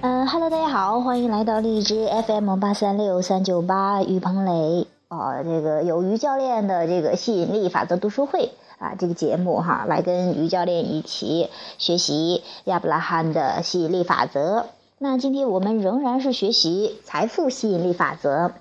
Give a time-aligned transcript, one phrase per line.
[0.00, 14.66] 嗯哈喽，大家好，欢迎来到荔枝 FM 八三六三九八于鹏雷哦，这个有于教练的这个吸引力法则读书会啊，这个节目哈，来跟于教练一起学习亚伯拉罕的吸引力法则。
[14.98, 18.52] 那今天我们仍然是学习财富吸引力法则，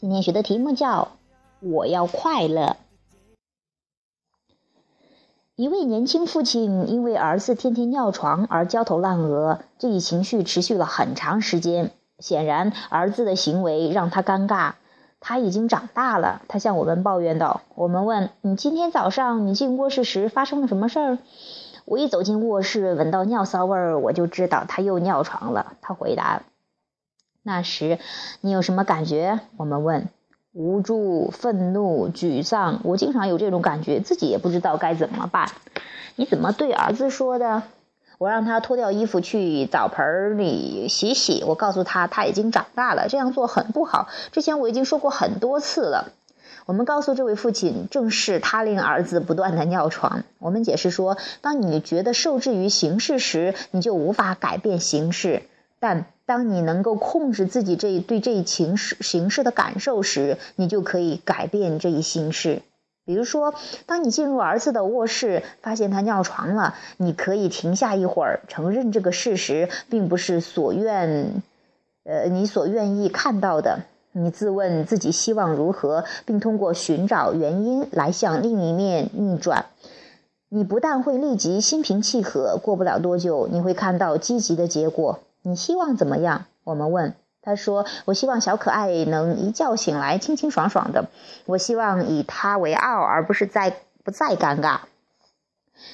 [0.00, 1.08] 今天学的题目叫
[1.60, 2.78] “我要快乐”。
[5.58, 11.90] 一位年轻父亲因为儿子天天尿床而焦头烂额，这一情绪持续了很长时间。
[12.20, 14.74] 显然，儿子的行为让他尴尬。
[15.18, 21.18] 他已经长大了，他向我们抱怨道：“我们问你今天早上你进卧室时发生了什么事儿？”
[21.86, 25.72] 我一走进卧室，闻到尿骚味儿，我就知道他又尿床了。
[25.80, 26.42] 他回答
[27.42, 27.98] ：“那时
[28.42, 30.08] 你有什么感觉？”我们问。
[30.52, 35.50] 无助、愤怒、沮丧，我经常有这种感觉，自己也不知道该怎么办。
[36.16, 37.62] 你怎么对儿子说的？
[38.18, 41.44] 我让他脱掉衣服去澡盆里洗洗。
[41.46, 44.08] 我告诉他他已经长大了，这样做很不好。
[44.32, 46.12] 之前我已经说过很多次了。
[46.66, 50.24] 我们告诉这位父亲，正是他令儿子不断的尿床。
[50.40, 55.42] 我们解释说，当你觉得受制于形势时，你就无法改变形势。
[55.78, 62.60] 但当你能够控制自己这对这一情势形式的感受时，你就可以改变这一形式。
[63.06, 63.54] 比如说，
[63.86, 71.42] 当你进入儿子的卧室，发现他尿床了，你可以停下一会儿，承认这个事实并不是所愿，
[72.04, 73.80] 呃，你所愿意看到的。
[74.12, 79.64] 你自问自己希望如何，并通过寻找原因来向另一面逆转。
[80.50, 85.20] 你不但会立即心平气和，过不了多久，你会看到积极的结果。
[85.48, 86.44] 你希望怎么样？
[86.62, 87.14] 我们问。
[87.40, 91.06] 他说：“我希望小可爱能一觉醒来清清爽爽的。
[91.46, 93.74] 我希望以他为傲，而不是在
[94.04, 94.80] 不再尴尬。”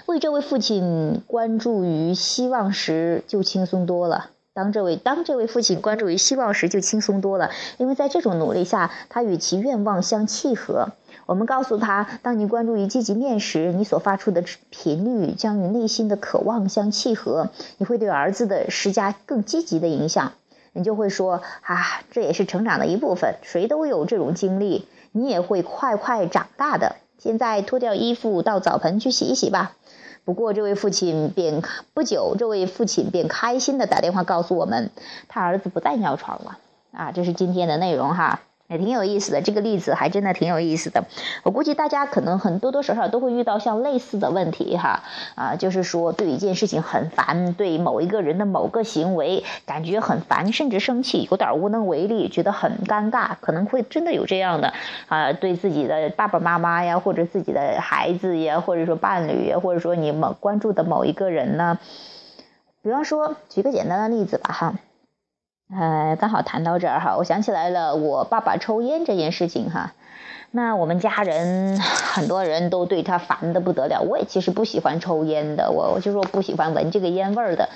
[0.06, 4.30] 为这位父亲关注于希望时，就轻松多了。
[4.54, 10.90] 当这位当这位父亲关注于希望时，就轻松多了，因为在这种努力下，他与其愿望相契合。
[11.26, 20.34] 我们告诉他，当你关注于积极面时，你所发出的频率将与内心的渴望相契合，你会对儿子的施加更积极的影响。
[20.72, 29.72] 你就会说：“啊，这也是成长的一部分，谁都有这种经历，你也会快快长大的。”现在脱掉衣服，到澡盆去洗一洗吧。
[30.24, 31.62] 不过，这位父亲便
[31.92, 34.90] 不久，这位父亲便开心的打电话告诉我们，
[35.28, 36.58] 他儿子不再尿床了。
[36.92, 38.40] 啊，这是今天的内容哈。
[38.66, 41.04] 也挺有意思的，这个例子还真的挺有意思的。
[41.42, 45.02] 我估计大家可能很多多少少都会遇到像类似的问题哈，
[45.34, 54.72] 啊，就是说对一件事情很烦，对某一个人的某个行为感觉很烦，甚至生气，有点无能为力，觉得很尴尬，可能会真的有这样的
[55.08, 61.78] 啊，对自己的爸爸妈妈呀，或者自己的孩子呀，或者说伴侣呀，或者说你某关注的某一个人呢，
[62.82, 64.74] 比方说举个简单的例子吧哈。
[65.72, 69.92] 呃，刚好谈到这儿哈，我想起来了，我爸爸抽烟这件事情哈。
[70.50, 77.70] 那我们家人很多人都对他烦的不得了，我也其实不喜欢抽烟的，我我就说不喜欢闻这个烟味儿的。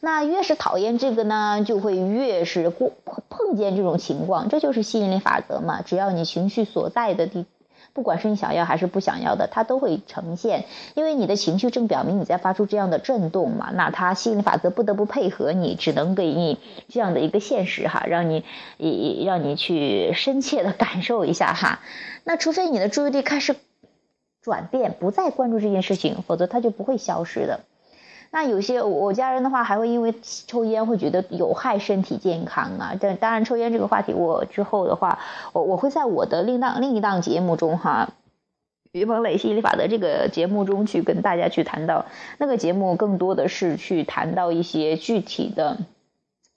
[0.00, 2.92] 那越是讨厌这个呢，就会越是过
[3.28, 5.82] 碰见这种情况，这就是吸引力法则嘛。
[5.82, 7.46] 只要你情绪所在的地。
[7.92, 10.64] 不管是你想要还是不想要的，它都会呈现，
[10.94, 13.70] 因为你的情绪正表明你在发出这样的震动嘛。
[13.74, 16.58] 那它吸引力法则不得不配合你，只能给你
[16.88, 18.44] 这样的一个现实哈，让你
[18.78, 21.80] 以让你去深切的感受一下哈。
[22.24, 23.56] 那除非你的注意力开始
[24.42, 27.60] 转变，不再关注这件事情，否则它就不会消失的。
[28.32, 30.14] 那有些我家人的话，还会因为
[30.46, 32.94] 抽烟会觉得有害身体健康啊。
[33.00, 35.18] 但当然，抽烟这个话题，我之后的话，
[35.52, 38.10] 我我会在我的另档另一档节目中哈，
[38.92, 42.06] 于鹏磊吸引力法则这个节目中去跟大家去谈到。
[42.38, 45.78] 那个节目更多的是去谈到一些具体的，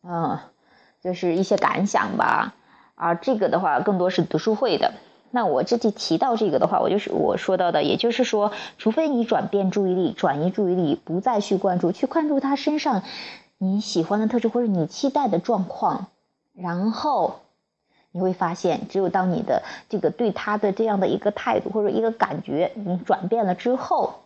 [0.03, 0.37] 嗯，
[1.03, 2.53] 就是一些感想吧。
[2.93, 4.93] 啊，这个的话更多是读书会的。
[5.35, 13.01] 那我这就提到这个的话，我就是我说到的，也就是说，除非你转变注意力、转移注意力，不再去关注，去关注他身上
[13.57, 16.05] 你喜欢的特质或者你期待的状况，
[16.53, 17.39] 然后
[18.11, 24.22] 你会发现，只有当你的这个对他的这样的一个态度或者一个感觉你转变了之后。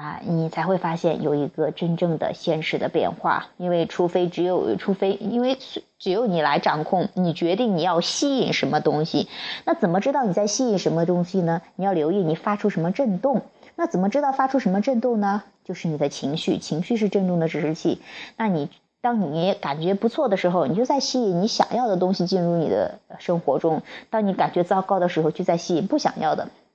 [0.00, 5.58] 啊，你才会发现有一个真正的现实的变化，因为除非只有，除非因为
[5.98, 9.28] 只有你来掌控，你决定你要吸引什么东西，
[9.66, 11.60] 那怎么知道你在吸引什么东西呢？
[11.76, 13.42] 你要留意你发出什么震动，
[13.76, 15.42] 那怎么知道发出什么震动呢？
[15.64, 18.00] 就是你的情绪，情绪是震动的指示器。
[18.38, 18.70] 那你
[19.02, 26.48] 当你感觉不错的时候，你就在吸引你想要的东西进入你的生活中；当你感觉糟糕的时候，就在吸引不想要的。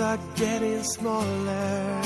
[0.00, 2.00] are getting smaller.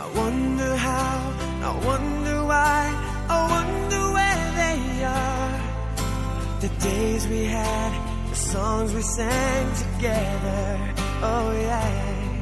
[0.00, 1.16] I wonder how,
[1.62, 2.80] I wonder why,
[3.28, 5.60] I wonder where they are.
[6.60, 7.92] The days we had,
[8.30, 12.35] the songs we sang together, oh yeah.